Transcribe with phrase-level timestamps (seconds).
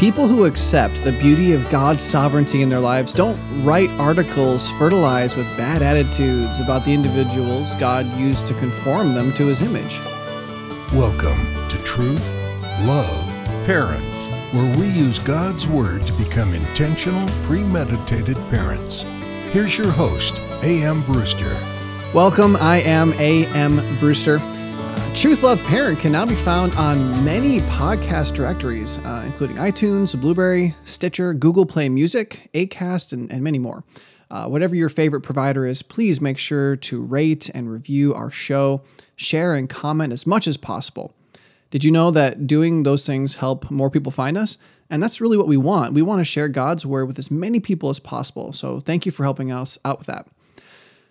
[0.00, 5.36] People who accept the beauty of God's sovereignty in their lives don't write articles fertilized
[5.36, 10.00] with bad attitudes about the individuals God used to conform them to his image.
[10.94, 12.26] Welcome to Truth,
[12.86, 13.26] Love,
[13.66, 19.02] Parents, where we use God's Word to become intentional, premeditated parents.
[19.52, 20.32] Here's your host,
[20.62, 21.02] A.M.
[21.02, 21.54] Brewster.
[22.14, 23.98] Welcome, I am A.M.
[23.98, 24.38] Brewster.
[25.14, 30.74] Truth Love Parent can now be found on many podcast directories, uh, including iTunes, Blubrry,
[30.84, 33.84] Stitcher, Google Play Music, Acast, and, and many more.
[34.30, 38.82] Uh, whatever your favorite provider is, please make sure to rate and review our show,
[39.16, 41.12] share and comment as much as possible.
[41.70, 44.56] Did you know that doing those things help more people find us?
[44.88, 45.92] And that's really what we want.
[45.92, 48.52] We want to share God's word with as many people as possible.
[48.52, 50.26] So thank you for helping us out with that.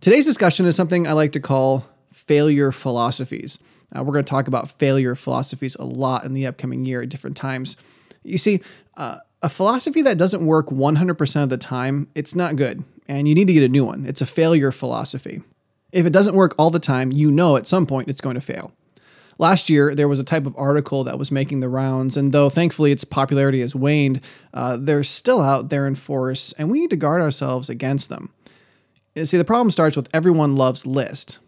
[0.00, 3.58] Today's discussion is something I like to call failure philosophies.
[3.96, 7.08] Uh, we're going to talk about failure philosophies a lot in the upcoming year at
[7.08, 7.76] different times.
[8.22, 8.60] You see,
[8.96, 13.34] uh, a philosophy that doesn't work 100% of the time, it's not good, and you
[13.34, 14.06] need to get a new one.
[14.06, 15.42] It's a failure philosophy.
[15.90, 18.40] If it doesn't work all the time, you know at some point it's going to
[18.40, 18.72] fail.
[19.38, 22.48] Last year, there was a type of article that was making the rounds, and though
[22.48, 24.20] thankfully its popularity has waned,
[24.54, 28.32] uh, they're still out there in force, and we need to guard ourselves against them.
[29.16, 31.38] See, the problem starts with everyone loves list,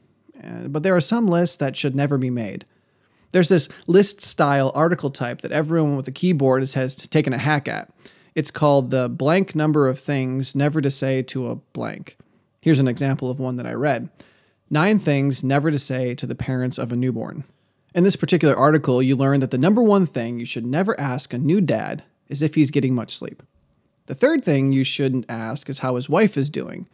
[0.44, 2.64] uh, but there are some lists that should never be made.
[3.32, 7.38] There's this list style article type that everyone with a keyboard has, has taken a
[7.38, 7.92] hack at.
[8.34, 12.16] It's called the blank number of things never to say to a blank.
[12.60, 14.08] Here's an example of one that I read
[14.70, 17.44] Nine things never to say to the parents of a newborn.
[17.94, 21.32] In this particular article, you learn that the number one thing you should never ask
[21.32, 23.42] a new dad is if he's getting much sleep.
[24.06, 26.88] The third thing you shouldn't ask is how his wife is doing.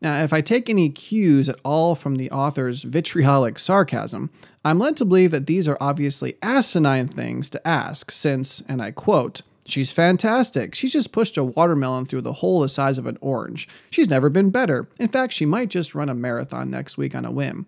[0.00, 4.30] Now, if I take any cues at all from the author's vitriolic sarcasm,
[4.64, 8.90] I'm led to believe that these are obviously asinine things to ask, since, and I
[8.90, 10.74] quote, She's fantastic.
[10.74, 13.68] She's just pushed a watermelon through the hole the size of an orange.
[13.90, 14.88] She's never been better.
[14.98, 17.66] In fact, she might just run a marathon next week on a whim.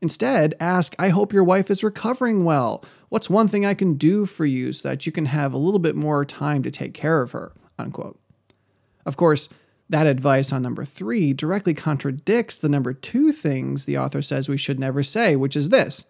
[0.00, 2.84] Instead, ask, I hope your wife is recovering well.
[3.08, 5.80] What's one thing I can do for you so that you can have a little
[5.80, 7.52] bit more time to take care of her?
[7.80, 8.16] Unquote.
[9.04, 9.48] Of course,
[9.88, 14.56] that advice on number three directly contradicts the number two things the author says we
[14.56, 16.06] should never say, which is this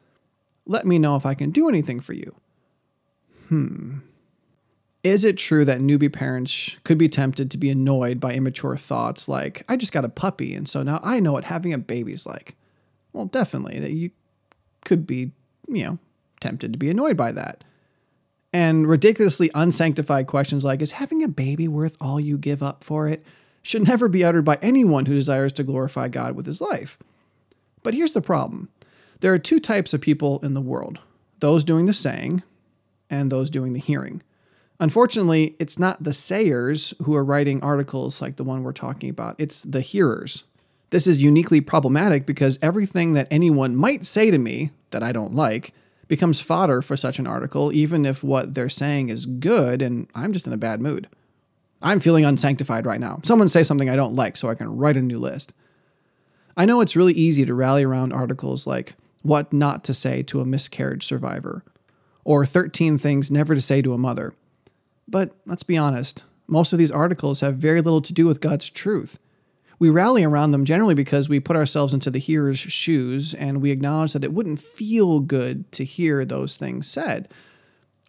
[0.66, 2.34] Let me know if I can do anything for you.
[3.48, 3.98] Hmm.
[5.02, 9.28] Is it true that newbie parents could be tempted to be annoyed by immature thoughts
[9.28, 12.24] like, I just got a puppy, and so now I know what having a baby's
[12.24, 12.56] like?
[13.12, 14.12] Well, definitely, that you
[14.86, 15.32] could be,
[15.68, 15.98] you know,
[16.40, 17.64] tempted to be annoyed by that.
[18.54, 23.06] And ridiculously unsanctified questions like, is having a baby worth all you give up for
[23.06, 23.22] it?
[23.64, 26.98] Should never be uttered by anyone who desires to glorify God with his life.
[27.82, 28.68] But here's the problem
[29.20, 31.00] there are two types of people in the world
[31.40, 32.42] those doing the saying
[33.10, 34.22] and those doing the hearing.
[34.80, 39.34] Unfortunately, it's not the sayers who are writing articles like the one we're talking about,
[39.38, 40.44] it's the hearers.
[40.90, 45.34] This is uniquely problematic because everything that anyone might say to me that I don't
[45.34, 45.72] like
[46.06, 50.32] becomes fodder for such an article, even if what they're saying is good and I'm
[50.32, 51.08] just in a bad mood.
[51.82, 53.20] I'm feeling unsanctified right now.
[53.24, 55.52] Someone say something I don't like so I can write a new list.
[56.56, 60.40] I know it's really easy to rally around articles like What Not to Say to
[60.40, 61.64] a Miscarriage Survivor
[62.24, 64.34] or 13 Things Never to Say to a Mother.
[65.08, 68.70] But let's be honest, most of these articles have very little to do with God's
[68.70, 69.18] truth.
[69.78, 73.70] We rally around them generally because we put ourselves into the hearer's shoes and we
[73.70, 77.28] acknowledge that it wouldn't feel good to hear those things said.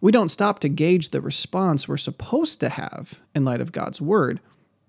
[0.02, 4.00] We don't stop to gauge the response we're supposed to have in light of God's
[4.00, 4.40] word,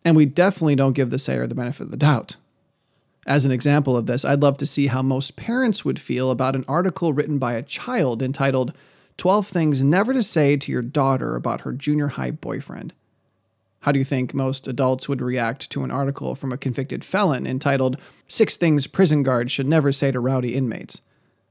[0.03, 2.35] and we definitely don't give the sayer the benefit of the doubt.
[3.25, 6.55] As an example of this, I'd love to see how most parents would feel about
[6.55, 8.73] an article written by a child entitled
[9.17, 12.93] 12 Things Never to Say to Your Daughter About Her Junior High Boyfriend.
[13.81, 17.47] How do you think most adults would react to an article from a convicted felon
[17.47, 17.97] entitled
[18.27, 21.01] Six Things Prison Guards Should Never Say to Rowdy Inmates?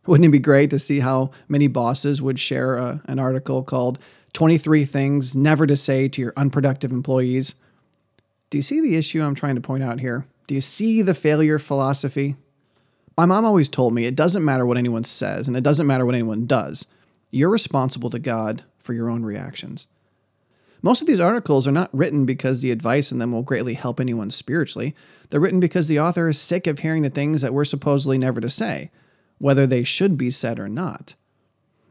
[0.07, 3.99] Wouldn't it be great to see how many bosses would share a, an article called
[4.35, 7.57] 23 Things Never to Say to Your Unproductive Employees?
[8.51, 10.27] Do you see the issue I'm trying to point out here?
[10.47, 12.37] Do you see the failure philosophy?
[13.17, 16.07] My mom always told me it doesn't matter what anyone says and it doesn't matter
[16.07, 16.87] what anyone does.
[17.31, 19.89] You're responsible to God for your own reactions.
[20.83, 23.99] Most of these articles are not written because the advice in them will greatly help
[23.99, 24.95] anyone spiritually.
[25.31, 28.41] They're written because the author is sick of hearing the things that we're supposedly never
[28.41, 28.93] to say
[29.39, 31.15] whether they should be said or not.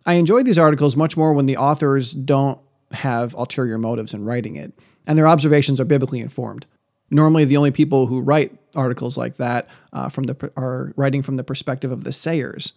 [0.06, 2.60] I enjoy these articles much more when the authors don't
[2.92, 4.74] have ulterior motives in writing it,
[5.08, 6.66] and their observations are biblically informed.
[7.10, 11.38] Normally, the only people who write articles like that uh, from the are writing from
[11.38, 12.74] the perspective of the sayers,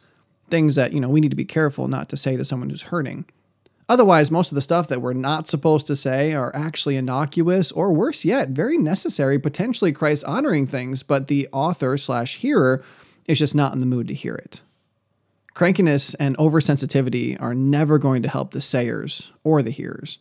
[0.51, 2.83] things that you know we need to be careful not to say to someone who's
[2.83, 3.25] hurting.
[3.91, 7.91] Otherwise, most of the stuff that we're not supposed to say are actually innocuous or
[7.91, 12.85] worse yet, very necessary, potentially Christ honoring things, but the author slash hearer
[13.29, 14.63] is just not in the mood to hear it.
[15.55, 20.19] Crankiness and oversensitivity are never going to help the sayers or the hearers.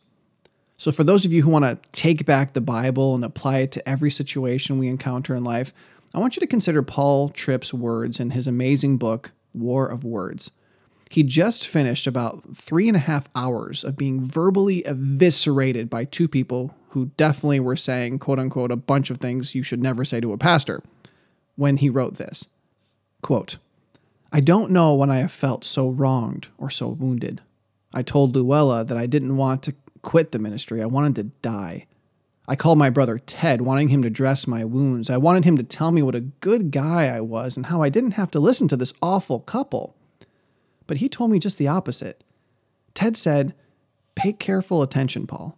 [0.77, 3.71] So, for those of you who want to take back the Bible and apply it
[3.73, 5.73] to every situation we encounter in life,
[6.13, 10.51] I want you to consider Paul Tripp's words in his amazing book, War of Words.
[11.09, 16.27] He just finished about three and a half hours of being verbally eviscerated by two
[16.27, 20.19] people who definitely were saying, quote unquote, a bunch of things you should never say
[20.19, 20.83] to a pastor
[21.55, 22.47] when he wrote this.
[23.27, 23.57] Quote,
[24.31, 27.41] I don't know when I have felt so wronged or so wounded.
[27.93, 30.81] I told Luella that I didn't want to quit the ministry.
[30.81, 31.87] I wanted to die.
[32.47, 35.09] I called my brother Ted, wanting him to dress my wounds.
[35.09, 37.89] I wanted him to tell me what a good guy I was and how I
[37.89, 39.93] didn't have to listen to this awful couple.
[40.85, 42.23] But he told me just the opposite.
[42.93, 43.53] Ted said,
[44.15, 45.57] Pay careful attention, Paul.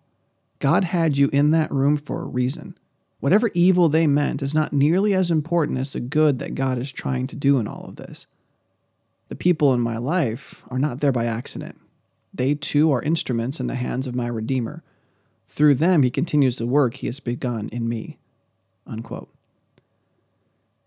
[0.57, 2.75] God had you in that room for a reason.
[3.19, 6.91] Whatever evil they meant is not nearly as important as the good that God is
[6.91, 8.27] trying to do in all of this.
[9.27, 11.79] The people in my life are not there by accident.
[12.33, 14.83] They too are instruments in the hands of my Redeemer.
[15.47, 18.17] Through them, he continues the work he has begun in me.
[18.87, 19.29] Unquote.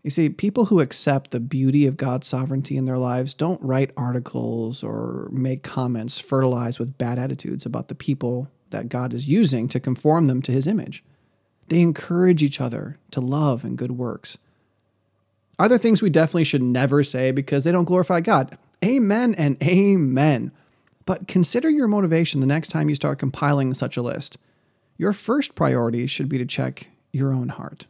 [0.03, 3.93] You see, people who accept the beauty of God's sovereignty in their lives don't write
[3.97, 9.69] articles or make comments fertilized with bad attitudes about the people that God is using
[9.69, 11.05] to conform them to his image.
[11.73, 14.37] They encourage each other to love and good works.
[15.59, 18.59] Are there things we definitely should never say because they don't glorify God?
[18.85, 20.53] Amen and amen.
[21.07, 24.37] But consider your motivation the next time you start compiling such a list.
[24.99, 27.87] Your first priority should be to check your own heart.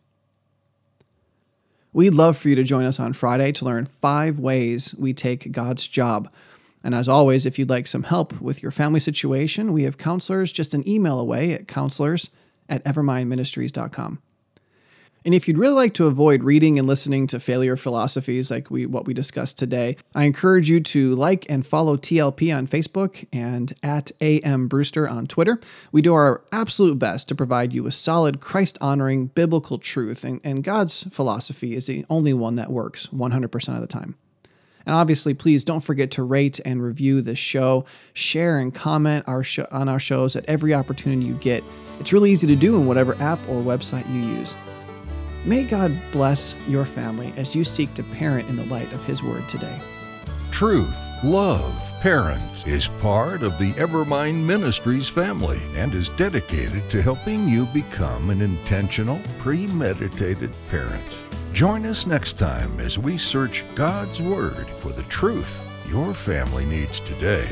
[1.93, 5.51] We'd love for you to join us on Friday to learn five ways we take
[5.51, 6.31] God's job.
[6.85, 10.53] And as always, if you'd like some help with your family situation, we have counselors
[10.53, 12.31] just an email away at counselors
[12.73, 14.21] at evermindministries.com.
[15.25, 18.87] And if you'd really like to avoid reading and listening to failure philosophies like we
[18.87, 23.73] what we discussed today, I encourage you to like and follow TLP on Facebook and
[23.85, 25.61] at AM Brewster on Twitter.
[25.93, 30.41] We do our absolute best to provide you with solid Christ honoring biblical truth, and,
[30.43, 34.17] and God's philosophy is the only one that works 100% of the time.
[34.87, 37.85] And obviously, please don't forget to rate and review this show,
[38.15, 41.63] share and comment our sh- on our shows at every opportunity you get.
[42.01, 44.57] It's really easy to do in whatever app or website you use.
[45.45, 49.23] May God bless your family as you seek to parent in the light of His
[49.23, 49.81] Word today.
[50.53, 57.49] Truth, love, parent is part of the Evermind Ministries family and is dedicated to helping
[57.49, 61.03] you become an intentional, premeditated parent.
[61.53, 66.99] Join us next time as we search God's Word for the truth your family needs
[66.99, 67.47] today.